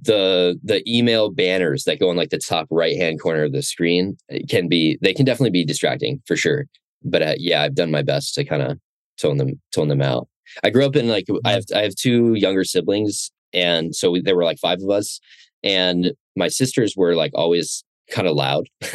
[0.00, 3.62] the the email banners that go on like the top right hand corner of the
[3.62, 4.16] screen
[4.48, 6.66] can be they can definitely be distracting for sure.
[7.04, 8.78] But uh, yeah, I've done my best to kind of
[9.18, 10.28] tone them tone them out.
[10.64, 11.48] I grew up in like I mm-hmm.
[11.48, 15.20] have I have two younger siblings, and so we, there were like five of us,
[15.62, 18.68] and my sisters were like always kind of loud,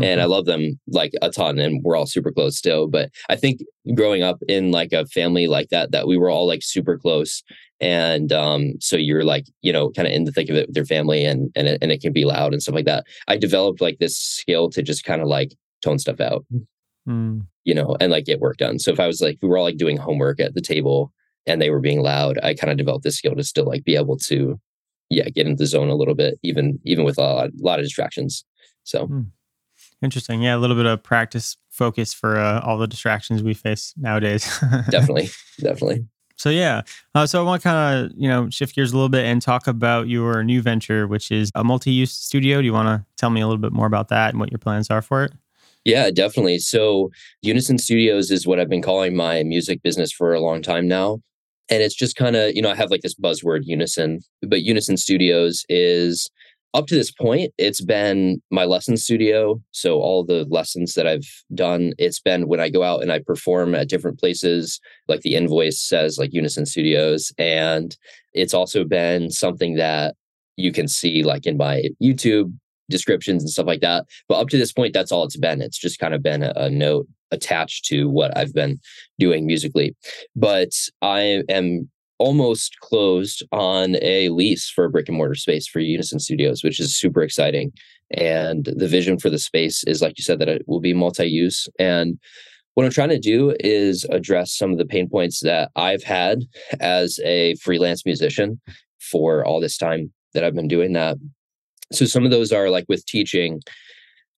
[0.00, 2.88] and I love them like a ton, and we're all super close still.
[2.88, 3.60] But I think
[3.94, 7.42] growing up in like a family like that, that we were all like super close,
[7.80, 10.76] and um, so you're like you know kind of in the thick of it with
[10.76, 13.04] your family, and and it, and it can be loud and stuff like that.
[13.28, 16.44] I developed like this skill to just kind of like tone stuff out.
[17.08, 17.46] Mm.
[17.64, 18.78] You know, and like get work done.
[18.78, 21.12] So if I was like, we were all like doing homework at the table
[21.46, 23.96] and they were being loud, I kind of developed this skill to still like be
[23.96, 24.60] able to,
[25.10, 27.78] yeah, get into the zone a little bit, even even with a lot, a lot
[27.78, 28.44] of distractions.
[28.84, 29.26] So mm.
[30.02, 30.42] interesting.
[30.42, 34.44] Yeah, a little bit of practice focus for uh, all the distractions we face nowadays.
[34.90, 35.28] definitely,
[35.60, 36.06] definitely.
[36.36, 36.82] So yeah,
[37.14, 39.40] uh, so I want to kind of you know shift gears a little bit and
[39.40, 42.60] talk about your new venture, which is a multi-use studio.
[42.60, 44.58] Do you want to tell me a little bit more about that and what your
[44.58, 45.32] plans are for it?
[45.84, 46.58] Yeah, definitely.
[46.58, 47.10] So,
[47.42, 51.20] Unison Studios is what I've been calling my music business for a long time now.
[51.70, 54.96] And it's just kind of, you know, I have like this buzzword Unison, but Unison
[54.96, 56.30] Studios is
[56.74, 59.62] up to this point, it's been my lesson studio.
[59.70, 63.20] So, all the lessons that I've done, it's been when I go out and I
[63.20, 67.32] perform at different places, like the invoice says, like Unison Studios.
[67.38, 67.96] And
[68.32, 70.16] it's also been something that
[70.56, 72.52] you can see like in my YouTube
[72.88, 74.04] descriptions and stuff like that.
[74.28, 75.62] But up to this point, that's all it's been.
[75.62, 78.78] It's just kind of been a, a note attached to what I've been
[79.18, 79.94] doing musically.
[80.36, 80.70] But
[81.02, 86.20] I am almost closed on a lease for a brick and mortar space for Unison
[86.20, 87.72] Studios, which is super exciting.
[88.12, 91.26] And the vision for the space is, like you said, that it will be multi
[91.26, 91.66] use.
[91.78, 92.18] And
[92.74, 96.42] what I'm trying to do is address some of the pain points that I've had
[96.80, 98.60] as a freelance musician
[99.00, 101.16] for all this time that I've been doing that
[101.94, 103.60] so some of those are like with teaching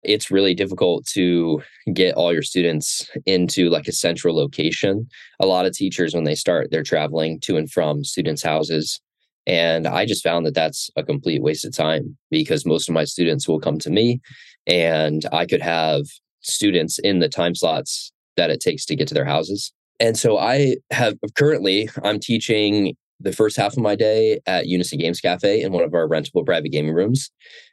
[0.02, 1.60] it's really difficult to
[1.92, 5.08] get all your students into like a central location.
[5.40, 9.00] A lot of teachers when they start they're traveling to and from students houses
[9.46, 13.04] and i just found that that's a complete waste of time because most of my
[13.04, 14.20] students will come to me
[14.66, 16.02] and i could have
[16.40, 19.72] students in the time slots that it takes to get to their houses.
[19.98, 24.98] And so i have currently i'm teaching the first half of my day at Unison
[24.98, 27.30] Games Cafe in one of our rentable private gaming rooms.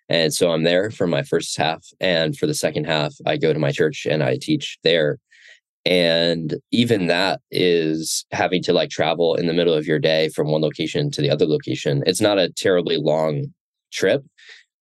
[0.09, 1.85] And so I'm there for my first half.
[1.99, 5.19] And for the second half, I go to my church and I teach there.
[5.85, 10.49] And even that is having to like travel in the middle of your day from
[10.49, 12.03] one location to the other location.
[12.05, 13.53] It's not a terribly long
[13.91, 14.23] trip,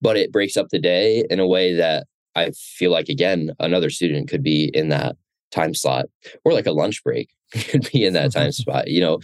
[0.01, 3.89] but it breaks up the day in a way that I feel like, again, another
[3.89, 5.15] student could be in that
[5.51, 6.05] time slot
[6.45, 7.29] or like a lunch break
[7.69, 8.87] could be in that time spot.
[8.87, 9.19] You know,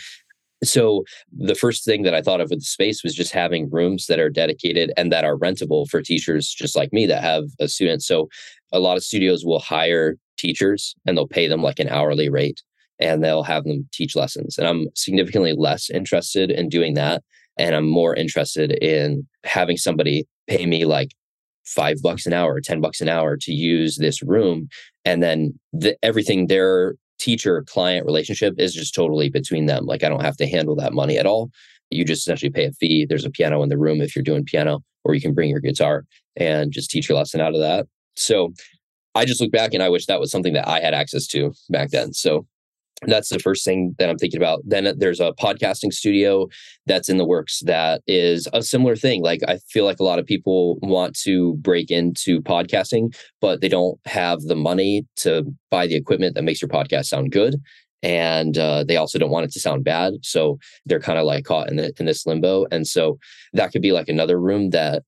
[0.63, 4.07] so the first thing that I thought of with the space was just having rooms
[4.07, 7.67] that are dedicated and that are rentable for teachers just like me that have a
[7.67, 8.03] student.
[8.03, 8.27] So
[8.71, 12.61] a lot of studios will hire teachers and they'll pay them like an hourly rate
[12.99, 14.57] and they'll have them teach lessons.
[14.57, 17.23] And I'm significantly less interested in doing that.
[17.59, 21.11] And I'm more interested in having somebody pay me like
[21.65, 24.69] five bucks an hour, 10 bucks an hour to use this room.
[25.05, 29.85] And then the, everything they're teacher client relationship is just totally between them.
[29.85, 31.49] Like I don't have to handle that money at all.
[31.89, 33.05] You just essentially pay a fee.
[33.05, 35.59] There's a piano in the room if you're doing piano, or you can bring your
[35.59, 37.87] guitar and just teach your lesson out of that.
[38.15, 38.53] So
[39.15, 41.53] I just look back and I wish that was something that I had access to
[41.69, 42.13] back then.
[42.13, 42.45] So
[43.05, 44.61] that's the first thing that I'm thinking about.
[44.65, 46.47] Then there's a podcasting studio
[46.87, 49.21] that's in the works that is a similar thing.
[49.21, 53.69] Like I feel like a lot of people want to break into podcasting, but they
[53.69, 57.61] don't have the money to buy the equipment that makes your podcast sound good.
[58.03, 61.45] And uh, they also don't want it to sound bad, so they're kind of like
[61.45, 62.65] caught in the, in this limbo.
[62.71, 63.17] And so
[63.53, 65.03] that could be like another room that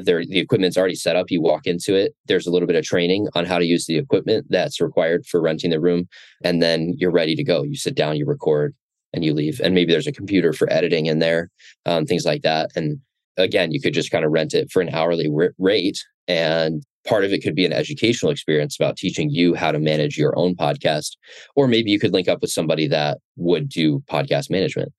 [0.00, 2.84] there the equipment's already set up you walk into it there's a little bit of
[2.84, 6.08] training on how to use the equipment that's required for renting the room
[6.42, 7.62] and then you're ready to go.
[7.62, 8.74] You sit down you record
[9.12, 9.60] and you leave.
[9.62, 11.50] And maybe there's a computer for editing in there
[11.86, 12.70] um, things like that.
[12.74, 12.98] And
[13.36, 17.24] again you could just kind of rent it for an hourly r- rate and part
[17.24, 20.54] of it could be an educational experience about teaching you how to manage your own
[20.54, 21.16] podcast.
[21.54, 24.90] Or maybe you could link up with somebody that would do podcast management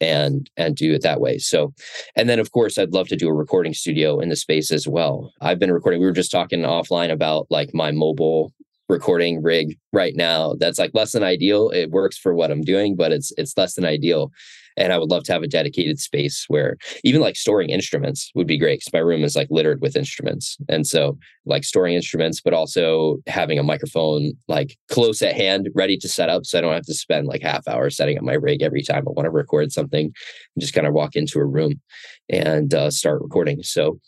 [0.00, 1.72] and and do it that way so
[2.16, 4.88] and then of course i'd love to do a recording studio in the space as
[4.88, 8.52] well i've been recording we were just talking offline about like my mobile
[8.90, 11.70] recording rig right now that's like less than ideal.
[11.70, 14.32] It works for what I'm doing, but it's it's less than ideal.
[14.80, 18.46] And I would love to have a dedicated space where even like storing instruments would
[18.46, 20.56] be great because my room is like littered with instruments.
[20.70, 25.98] And so like storing instruments, but also having a microphone like close at hand, ready
[25.98, 26.46] to set up.
[26.46, 29.04] So I don't have to spend like half hour setting up my rig every time
[29.06, 30.06] I want to record something.
[30.06, 31.74] And just kind of walk into a room
[32.30, 33.62] and uh, start recording.
[33.62, 34.00] So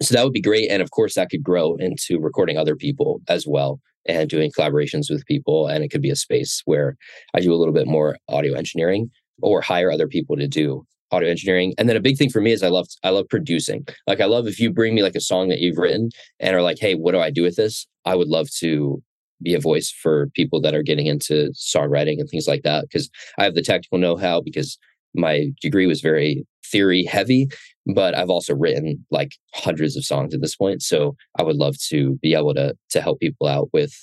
[0.00, 0.70] so that would be great.
[0.70, 5.10] And of course, that could grow into recording other people as well and doing collaborations
[5.10, 5.66] with people.
[5.66, 6.96] And it could be a space where
[7.34, 9.10] I do a little bit more audio engineering
[9.42, 11.74] or hire other people to do audio engineering.
[11.78, 13.86] And then a big thing for me is I love I love producing.
[14.06, 16.62] Like I love if you bring me like a song that you've written and are
[16.62, 17.86] like, hey, what do I do with this?
[18.04, 19.02] I would love to
[19.42, 22.82] be a voice for people that are getting into songwriting and things like that.
[22.82, 24.78] Because I have the technical know-how because
[25.14, 27.48] my degree was very theory heavy,
[27.94, 30.82] but I've also written like hundreds of songs at this point.
[30.82, 33.94] So I would love to be able to to help people out with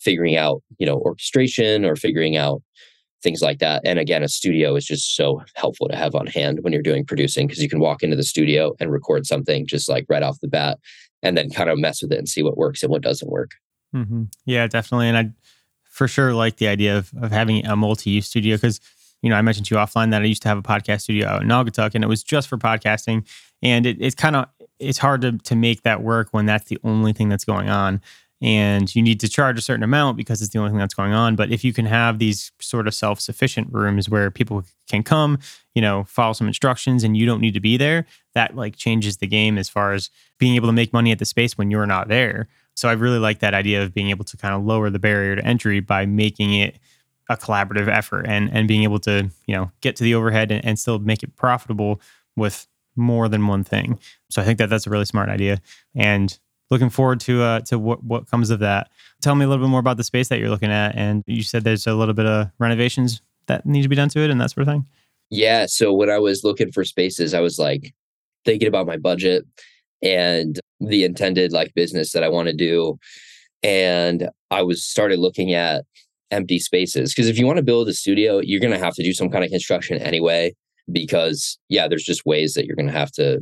[0.00, 2.62] figuring out, you know, orchestration or figuring out
[3.24, 3.82] things like that.
[3.84, 7.04] And again, a studio is just so helpful to have on hand when you're doing
[7.04, 10.38] producing because you can walk into the studio and record something just like right off
[10.40, 10.78] the bat
[11.22, 13.52] and then kind of mess with it and see what works and what doesn't work.
[13.92, 14.24] Mm-hmm.
[14.44, 15.08] Yeah, definitely.
[15.08, 15.30] And I
[15.82, 18.80] for sure like the idea of, of having a multi use studio because,
[19.22, 21.26] you know, I mentioned to you offline that I used to have a podcast studio
[21.26, 23.26] out in Naugatuck and it was just for podcasting.
[23.62, 24.46] And it, it's kind of,
[24.78, 28.02] it's hard to, to make that work when that's the only thing that's going on
[28.44, 31.14] and you need to charge a certain amount because it's the only thing that's going
[31.14, 31.34] on.
[31.34, 35.38] But if you can have these sort of self sufficient rooms where people can come,
[35.74, 38.04] you know, follow some instructions and you don't need to be there,
[38.34, 41.24] that like changes the game as far as being able to make money at the
[41.24, 42.46] space when you're not there.
[42.74, 45.36] So I really like that idea of being able to kind of lower the barrier
[45.36, 46.78] to entry by making it
[47.30, 50.62] a collaborative effort and and being able to, you know, get to the overhead and,
[50.66, 51.98] and still make it profitable
[52.36, 53.98] with more than one thing.
[54.28, 55.62] So I think that that's a really smart idea.
[55.94, 56.38] And
[56.74, 58.90] looking forward to uh, to what what comes of that.
[59.22, 61.42] Tell me a little bit more about the space that you're looking at, and you
[61.42, 64.40] said there's a little bit of renovations that need to be done to it and
[64.40, 64.86] that sort of thing.
[65.30, 65.66] Yeah.
[65.66, 67.94] So when I was looking for spaces, I was like
[68.44, 69.44] thinking about my budget
[70.02, 72.98] and the intended like business that I want to do,
[73.62, 75.84] and I was started looking at
[76.32, 79.04] empty spaces because if you want to build a studio, you're going to have to
[79.04, 80.54] do some kind of construction anyway.
[80.90, 83.40] Because yeah, there's just ways that you're going to have to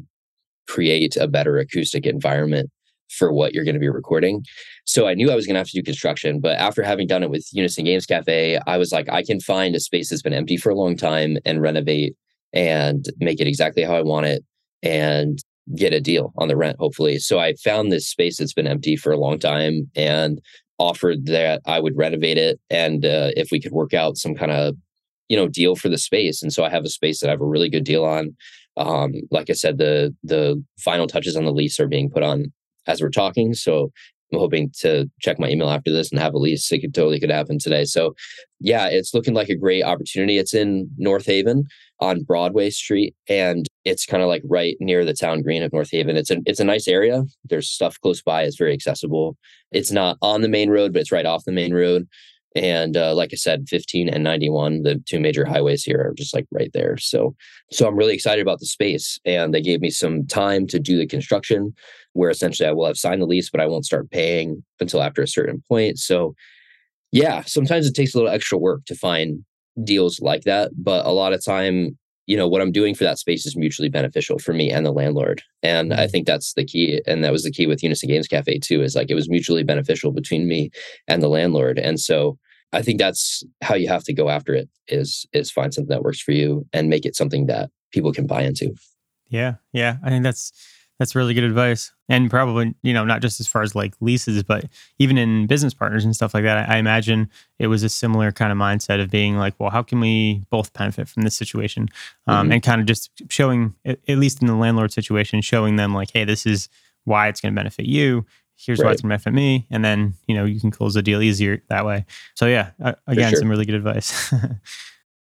[0.69, 2.71] create a better acoustic environment
[3.19, 4.45] for what you're going to be recording.
[4.85, 7.23] So I knew I was going to have to do construction, but after having done
[7.23, 10.33] it with Unison Games Cafe, I was like, I can find a space that's been
[10.33, 12.17] empty for a long time and renovate
[12.53, 14.45] and make it exactly how I want it
[14.83, 15.39] and
[15.77, 17.19] get a deal on the rent, hopefully.
[17.19, 20.41] So I found this space that's been empty for a long time and
[20.79, 24.51] offered that I would renovate it and uh, if we could work out some kind
[24.51, 24.77] of
[25.33, 27.41] you know deal for the space and so i have a space that i have
[27.41, 28.37] a really good deal on
[28.77, 32.53] um, like i said the the final touches on the lease are being put on
[32.87, 33.55] as we're talking.
[33.55, 33.91] So
[34.33, 36.71] I'm hoping to check my email after this and have a lease.
[36.73, 37.85] It could totally could happen today.
[37.85, 38.15] So
[38.61, 40.39] yeah, it's looking like a great opportunity.
[40.39, 41.65] It's in North Haven
[42.01, 45.91] on Broadway Street, and it's kind of like right near the town green of North
[45.91, 46.17] Haven.
[46.17, 47.25] It's a it's a nice area.
[47.45, 48.43] There's stuff close by.
[48.43, 49.37] It's very accessible.
[49.71, 52.09] It's not on the main road, but it's right off the main road.
[52.55, 56.35] And uh, like I said, 15 and 91, the two major highways here are just
[56.35, 56.97] like right there.
[56.99, 57.35] So,
[57.71, 59.19] so I'm really excited about the space.
[59.25, 61.73] And they gave me some time to do the construction,
[62.13, 65.23] where essentially I will have signed the lease, but I won't start paying until after
[65.23, 65.99] a certain point.
[65.99, 66.35] So,
[67.11, 69.45] yeah, sometimes it takes a little extra work to find
[69.85, 73.19] deals like that, but a lot of time you know what i'm doing for that
[73.19, 75.43] space is mutually beneficial for me and the landlord.
[75.63, 76.11] And i mm-hmm.
[76.11, 78.95] think that's the key and that was the key with unison games cafe too is
[78.95, 80.71] like it was mutually beneficial between me
[81.09, 81.79] and the landlord.
[81.79, 82.39] And so
[82.73, 86.03] i think that's how you have to go after it is is find something that
[86.03, 88.75] works for you and make it something that people can buy into.
[89.29, 90.53] Yeah yeah i think that's
[90.99, 91.93] that's really good advice.
[92.09, 94.67] And probably, you know, not just as far as like leases, but
[94.99, 96.69] even in business partners and stuff like that.
[96.69, 99.83] I, I imagine it was a similar kind of mindset of being like, well, how
[99.83, 101.89] can we both benefit from this situation?
[102.27, 102.53] Um, mm-hmm.
[102.53, 106.25] And kind of just showing, at least in the landlord situation, showing them like, hey,
[106.25, 106.69] this is
[107.05, 108.25] why it's going to benefit you.
[108.57, 108.87] Here's right.
[108.87, 109.67] why it's going to benefit me.
[109.71, 112.05] And then, you know, you can close the deal easier that way.
[112.35, 113.41] So, yeah, uh, again, sure.
[113.41, 114.33] some really good advice.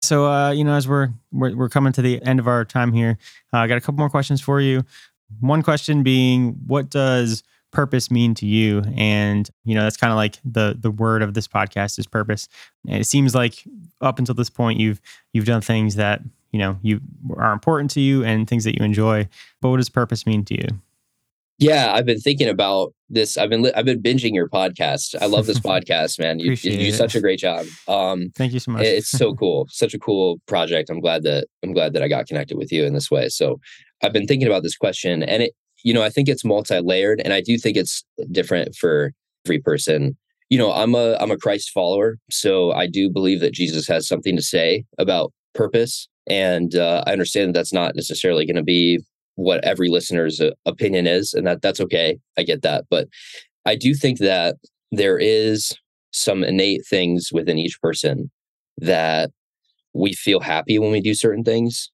[0.03, 2.93] So, uh, you know, as we're, we're, we're coming to the end of our time
[2.93, 3.19] here,
[3.53, 4.85] uh, I got a couple more questions for you.
[5.41, 8.83] One question being, what does purpose mean to you?
[8.97, 12.49] And you know, that's kind of like the the word of this podcast is purpose.
[12.89, 13.65] And it seems like
[14.01, 15.01] up until this point, you've
[15.33, 17.01] you've done things that you know you
[17.37, 19.29] are important to you and things that you enjoy.
[19.61, 20.69] But what does purpose mean to you?
[21.59, 23.39] Yeah, I've been thinking about this.
[23.39, 25.15] I've been li- I've been binging your podcast.
[25.21, 26.39] I love this podcast, man.
[26.39, 27.65] You, you do such a great job.
[27.89, 28.85] Um, Thank you so much.
[28.85, 29.67] it's so cool.
[29.71, 30.91] Such a cool project.
[30.91, 33.29] I'm glad that I'm glad that I got connected with you in this way.
[33.31, 33.59] So
[34.03, 35.53] I've been thinking about this question, and it
[35.83, 39.13] you know I think it's multi layered, and I do think it's different for
[39.47, 40.17] every person.
[40.51, 44.07] you know, I'm a I'm a Christ follower, so I do believe that Jesus has
[44.07, 48.63] something to say about purpose, and uh, I understand that that's not necessarily going to
[48.63, 49.01] be
[49.37, 52.19] what every listener's uh, opinion is, and that that's okay.
[52.37, 53.09] I get that, but
[53.65, 54.57] I do think that
[54.93, 55.73] there is
[56.13, 58.31] some innate things within each person
[58.79, 59.31] that
[59.95, 61.91] we feel happy when we do certain things,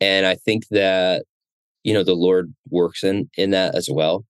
[0.00, 1.24] and I think that
[1.84, 4.24] you know the Lord works in in that as well.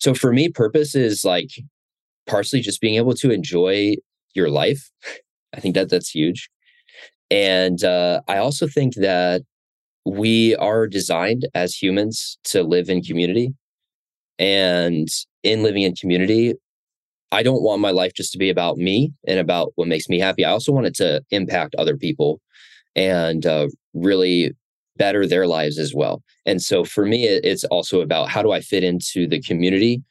[0.00, 1.50] So for me, purpose is like
[2.26, 3.96] partially just being able to enjoy
[4.34, 4.90] your life.
[5.54, 6.50] I think that that's huge.
[7.30, 9.42] And uh, I also think that
[10.04, 13.54] we are designed as humans to live in community.
[14.38, 15.08] And
[15.42, 16.54] in living in community,
[17.32, 20.18] I don't want my life just to be about me and about what makes me
[20.18, 20.44] happy.
[20.44, 22.40] I also want it to impact other people
[22.96, 24.52] and uh, really
[24.96, 26.22] better their lives as well.
[26.46, 30.02] And so for me, it's also about how do I fit into the community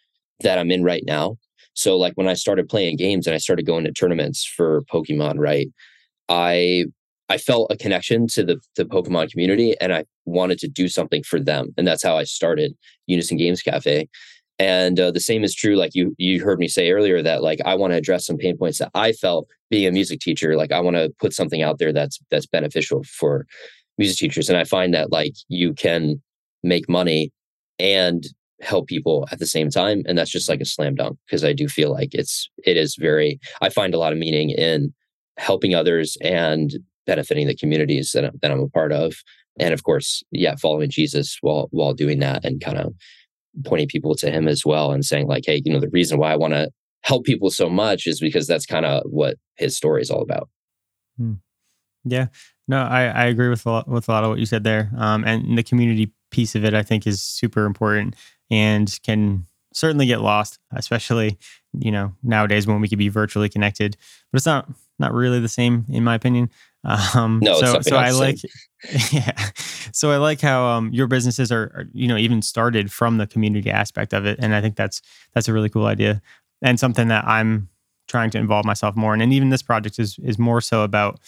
[0.41, 1.37] that I'm in right now
[1.77, 5.35] so like when I started playing games and I started going to tournaments for Pokemon,
[5.37, 5.67] right?
[6.27, 6.85] I
[7.29, 11.23] I felt a connection to the the Pokemon community and I wanted to do something
[11.23, 11.73] for them.
[11.77, 12.75] And that's how I started
[13.07, 14.07] Unison Games Cafe.
[14.59, 17.59] And uh, the same is true like you you heard me say earlier that like
[17.65, 20.71] I want to address some pain points that I felt being a music teacher, like
[20.71, 23.45] I want to put something out there that's that's beneficial for
[23.97, 26.21] music teachers and I find that like you can
[26.63, 27.31] make money
[27.79, 28.25] and
[28.61, 31.53] help people at the same time and that's just like a slam dunk because i
[31.53, 34.91] do feel like it's it is very i find a lot of meaning in
[35.37, 36.73] helping others and
[37.07, 39.15] benefiting the communities that, that i'm a part of
[39.59, 42.93] and of course yeah following jesus while while doing that and kind of
[43.65, 46.31] pointing people to him as well and saying like hey you know the reason why
[46.31, 46.69] i want to
[47.01, 50.49] help people so much is because that's kind of what his story is all about
[51.17, 51.33] hmm.
[52.03, 52.27] yeah
[52.67, 54.91] no i i agree with a lot, with a lot of what you said there
[54.97, 58.15] um and the community piece of it i think is super important
[58.51, 59.45] and can
[59.77, 61.37] certainly get lost, especially
[61.77, 63.95] you know nowadays when we could be virtually connected.
[64.31, 66.49] But it's not not really the same in my opinion.
[66.87, 68.37] Um, no, so so I like
[69.11, 69.31] yeah.
[69.91, 73.27] So I like how um, your businesses are, are you know even started from the
[73.27, 75.01] community aspect of it, and I think that's
[75.33, 76.21] that's a really cool idea
[76.61, 77.69] and something that I'm
[78.07, 79.21] trying to involve myself more in.
[79.21, 81.19] And even this project is is more so about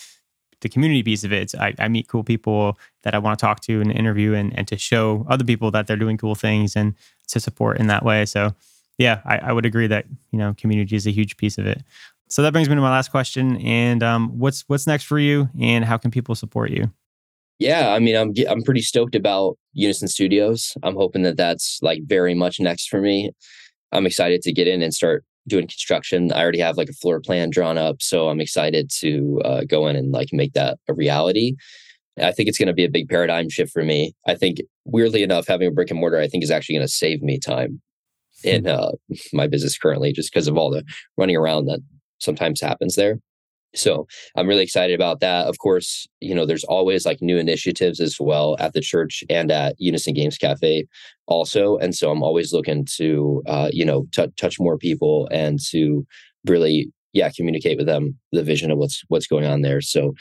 [0.61, 1.43] the community piece of it.
[1.43, 4.57] It's, I, I meet cool people that I want to talk to and interview and,
[4.57, 6.95] and to show other people that they're doing cool things and
[7.29, 8.25] to support in that way.
[8.25, 8.53] So
[8.97, 11.81] yeah, I, I would agree that, you know, community is a huge piece of it.
[12.29, 13.57] So that brings me to my last question.
[13.57, 16.91] And um, what's what's next for you and how can people support you?
[17.57, 20.73] Yeah, I mean, I'm I'm pretty stoked about Unison Studios.
[20.83, 23.31] I'm hoping that that's like very much next for me.
[23.91, 26.31] I'm excited to get in and start doing construction.
[26.31, 29.87] I already have like a floor plan drawn up, so I'm excited to uh, go
[29.87, 31.55] in and like make that a reality.
[32.21, 34.13] I think it's going to be a big paradigm shift for me.
[34.27, 36.93] I think, weirdly enough, having a brick and mortar, I think is actually going to
[36.93, 37.81] save me time
[38.43, 38.91] in uh,
[39.33, 40.83] my business currently, just because of all the
[41.17, 41.79] running around that
[42.19, 43.19] sometimes happens there.
[43.75, 45.47] So I'm really excited about that.
[45.47, 49.51] Of course, you know, there's always like new initiatives as well at the church and
[49.51, 50.87] at Unison Games Cafe
[51.27, 51.77] also.
[51.77, 56.05] And so I'm always looking to, uh, you know, t- touch more people and to
[56.47, 59.81] really, yeah, communicate with them the vision of what's what's going on there.
[59.81, 60.13] So,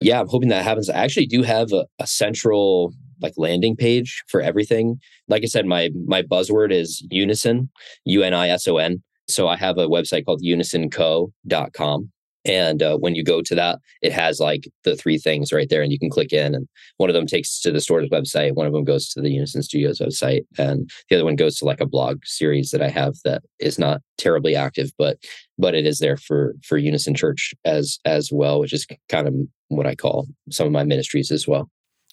[0.00, 0.90] yeah, I'm hoping that happens.
[0.90, 4.98] I actually do have a, a central like landing page for everything.
[5.28, 7.70] Like I said, my my buzzword is unison,
[8.04, 9.02] U N I S O N.
[9.28, 12.12] So I have a website called unisonco.com
[12.48, 15.82] and uh, when you go to that, it has like the three things right there,
[15.82, 16.54] and you can click in.
[16.54, 19.30] And one of them takes to the store's website, one of them goes to the
[19.30, 22.88] Unison Studios website, and the other one goes to like a blog series that I
[22.88, 25.18] have that is not terribly active, but
[25.58, 29.34] but it is there for for Unison Church as as well, which is kind of
[29.68, 31.68] what I call some of my ministries as well.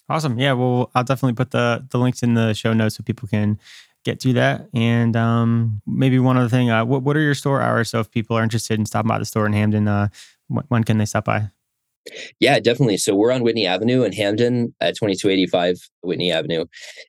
[0.08, 0.38] Awesome.
[0.38, 0.52] Yeah.
[0.52, 3.58] Well, I'll definitely put the the links in the show notes so people can
[4.06, 4.68] get to that.
[4.72, 7.90] And um, maybe one other thing, uh, what, what are your store hours?
[7.90, 10.08] So if people are interested in stopping by the store in Hamden, uh,
[10.48, 11.50] when can they stop by?
[12.38, 12.98] Yeah, definitely.
[12.98, 16.66] So we're on Whitney Avenue in Hamden at 2285 Whitney Avenue.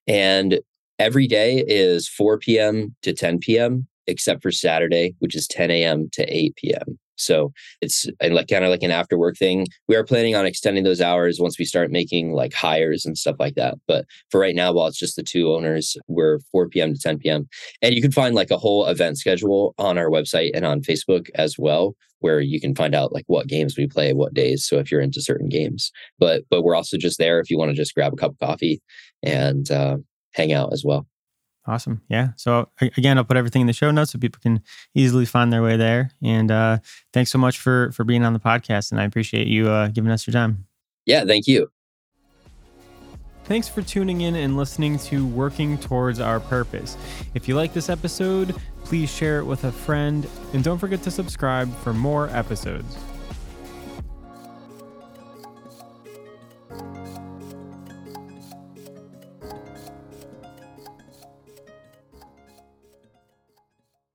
[0.07, 0.59] And
[0.97, 2.95] every day is 4 p.m.
[3.03, 6.09] to 10 p.m., except for Saturday, which is 10 a.m.
[6.13, 6.97] to 8 p.m.
[7.18, 7.51] So
[7.82, 9.68] it's like kind of like an after work thing.
[9.88, 13.36] We are planning on extending those hours once we start making like hires and stuff
[13.39, 13.76] like that.
[13.88, 16.93] But for right now, while it's just the two owners, we're 4 p.m.
[16.93, 17.47] to 10 p.m.
[17.82, 21.30] And you can find like a whole event schedule on our website and on Facebook
[21.36, 24.65] as well, where you can find out like what games we play, what days.
[24.65, 27.70] So if you're into certain games, but but we're also just there if you want
[27.70, 28.82] to just grab a cup of coffee
[29.24, 29.97] and uh,
[30.34, 31.07] hang out as well.
[31.68, 32.01] Awesome.
[32.07, 32.30] Yeah.
[32.38, 34.61] So again, I'll put everything in the show notes so people can
[34.95, 36.11] easily find their way there.
[36.24, 36.80] And uh,
[37.11, 40.11] thanks so much for for being on the podcast, and I appreciate you uh, giving
[40.11, 40.65] us your time.
[41.05, 41.26] Yeah.
[41.26, 41.70] Thank you.
[43.45, 46.97] Thanks for tuning in and listening to Working Towards Our Purpose.
[47.34, 48.53] If you like this episode,
[48.84, 52.97] please share it with a friend and don't forget to subscribe for more episodes.